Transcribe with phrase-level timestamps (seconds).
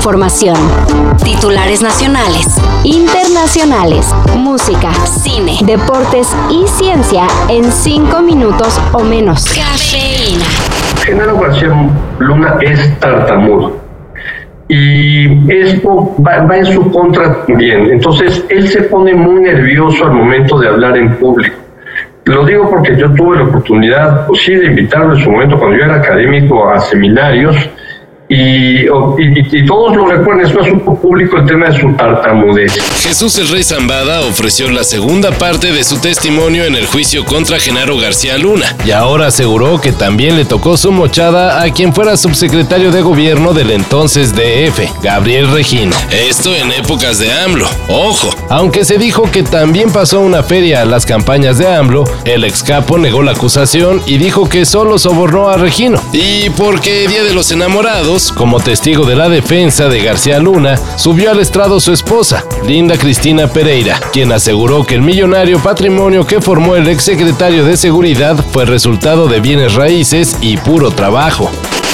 [0.00, 0.56] información.
[1.22, 2.46] Titulares nacionales,
[2.84, 9.44] internacionales, música, cine, deportes y ciencia en cinco minutos o menos.
[9.44, 10.46] Cafeína.
[11.04, 13.76] Genaro García Luna es tartamudo
[14.68, 17.90] y esto va, en su contra también.
[17.90, 21.56] Entonces, él se pone muy nervioso al momento de hablar en público.
[22.24, 25.76] Lo digo porque yo tuve la oportunidad, pues sí, de invitarlo en su momento cuando
[25.76, 27.54] yo era académico a seminarios
[28.32, 32.72] y, todos lo recuerdan, es un asunto público el tema de su tartamudez.
[33.02, 37.58] Jesús el Rey Zambada ofreció la segunda parte de su testimonio en el juicio contra
[37.58, 42.16] Genaro García Luna y ahora aseguró que también le tocó su mochada a quien fuera
[42.16, 45.96] subsecretario de gobierno del entonces DF, Gabriel Regino.
[46.12, 47.68] Esto en épocas de AMLO.
[47.88, 52.44] Ojo, aunque se dijo que también pasó una feria a las campañas de AMLO, el
[52.44, 56.00] ex capo negó la acusación y dijo que solo sobornó a Regino.
[56.12, 61.30] Y porque Día de los Enamorados, como testigo de la defensa de García Luna, subió
[61.30, 66.76] al estrado su esposa, Linda Cristina Pereira, quien aseguró que el millonario patrimonio que formó
[66.76, 71.50] el exsecretario de Seguridad fue resultado de bienes raíces y puro trabajo.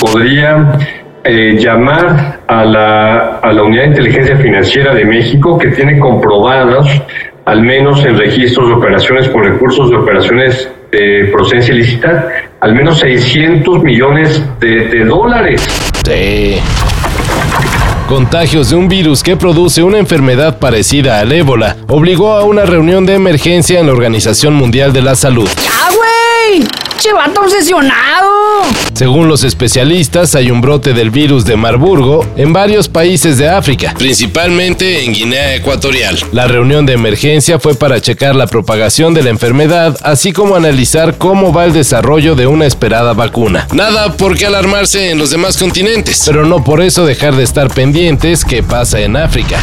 [0.00, 0.78] Podría
[1.22, 6.88] eh, llamar a la, a la Unidad de Inteligencia Financiera de México que tiene comprobados,
[7.44, 12.28] al menos en registros de operaciones con recursos de operaciones de procedencia ilícita,
[12.60, 15.87] al menos 600 millones de dólares.
[18.08, 23.04] Contagios de un virus que produce una enfermedad parecida al ébola obligó a una reunión
[23.04, 25.48] de emergencia en la Organización Mundial de la Salud.
[25.70, 26.66] ¡Ah, güey!
[26.98, 28.28] ¡Che vato obsesionado!
[28.92, 33.94] Según los especialistas, hay un brote del virus de Marburgo en varios países de África,
[33.96, 36.18] principalmente en Guinea Ecuatorial.
[36.32, 41.18] La reunión de emergencia fue para checar la propagación de la enfermedad, así como analizar
[41.18, 43.68] cómo va el desarrollo de una esperada vacuna.
[43.72, 47.72] Nada por qué alarmarse en los demás continentes, pero no por eso dejar de estar
[47.72, 49.60] pendientes qué pasa en África.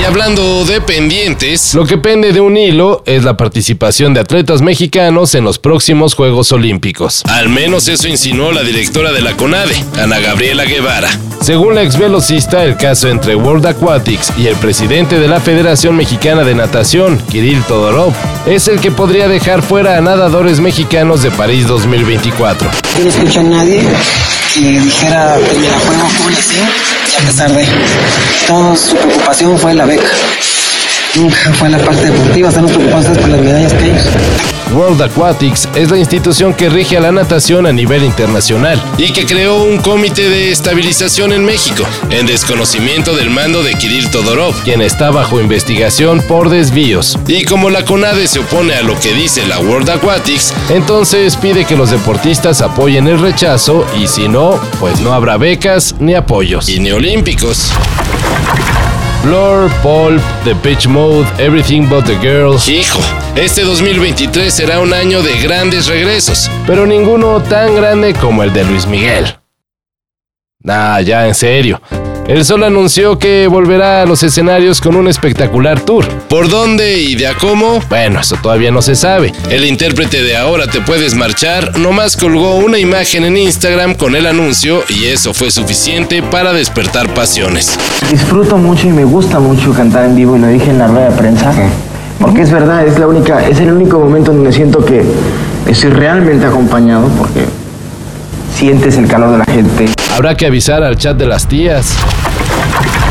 [0.00, 4.60] Y hablando de pendientes, lo que pende de un hilo es la participación de atletas
[4.60, 7.22] mexicanos en los próximos Juegos Olímpicos.
[7.28, 11.10] Al menos eso insinuó la directora de la CONADE, Ana Gabriela Guevara.
[11.42, 15.94] Según la ex velocista, el caso entre World Aquatics y el presidente de la Federación
[15.94, 18.14] Mexicana de Natación, Kirill Todorov,
[18.46, 22.70] es el que podría dejar fuera a nadadores mexicanos de París 2024.
[23.02, 23.82] No escucha a nadie
[24.54, 26.56] que dijera que me la juego full así,
[27.18, 27.66] a pesar de
[28.46, 30.08] todo su preocupación fue la beca.
[31.16, 34.05] Nunca fue la parte deportiva, estamos preocupados por las medallas que ellos.
[34.76, 39.24] World Aquatics es la institución que rige a la natación a nivel internacional y que
[39.24, 44.82] creó un comité de estabilización en México, en desconocimiento del mando de Kirill Todorov, quien
[44.82, 47.18] está bajo investigación por desvíos.
[47.26, 51.64] Y como la CONADE se opone a lo que dice la World Aquatics, entonces pide
[51.64, 56.68] que los deportistas apoyen el rechazo y si no, pues no habrá becas ni apoyos.
[56.68, 57.72] Y ni olímpicos.
[59.26, 62.68] Blur, Pulp, The Pitch Mode, Everything But the Girls.
[62.68, 63.00] Hijo,
[63.34, 68.62] este 2023 será un año de grandes regresos, pero ninguno tan grande como el de
[68.62, 69.36] Luis Miguel.
[70.60, 71.80] Nah, ya en serio.
[72.28, 76.04] El Sol anunció que volverá a los escenarios con un espectacular tour.
[76.28, 77.80] ¿Por dónde y de a cómo?
[77.88, 79.32] Bueno, eso todavía no se sabe.
[79.48, 84.26] El intérprete de Ahora te puedes marchar nomás colgó una imagen en Instagram con el
[84.26, 87.78] anuncio y eso fue suficiente para despertar pasiones.
[88.10, 91.10] Disfruto mucho y me gusta mucho cantar en vivo y lo dije en la rueda
[91.10, 91.52] de prensa.
[92.20, 95.04] Porque es verdad, es la única, es el único momento donde siento que
[95.68, 97.44] estoy realmente acompañado porque
[98.56, 99.86] sientes el calor de la gente.
[100.14, 101.92] Habrá que avisar al chat de las tías.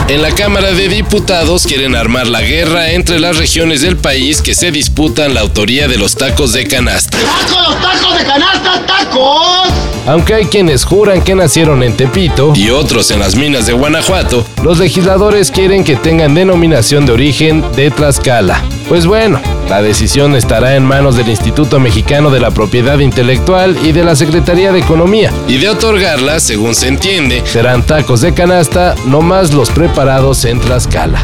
[0.07, 4.55] En la Cámara de Diputados quieren armar la guerra entre las regiones del país que
[4.55, 7.17] se disputan la autoría de los tacos de canasta.
[7.17, 9.94] ¡Tacos, los tacos de canasta, tacos!
[10.07, 14.45] Aunque hay quienes juran que nacieron en Tepito y otros en las minas de Guanajuato,
[14.63, 18.63] los legisladores quieren que tengan denominación de origen de Tlaxcala.
[18.87, 23.93] Pues bueno, la decisión estará en manos del Instituto Mexicano de la Propiedad Intelectual y
[23.93, 25.31] de la Secretaría de Economía.
[25.47, 30.59] Y de otorgarla, según se entiende, serán tacos de canasta, no más los preparados en
[30.59, 31.23] Tlaxcala.